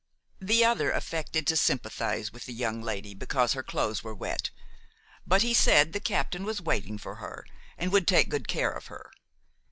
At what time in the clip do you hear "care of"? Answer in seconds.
8.47-8.87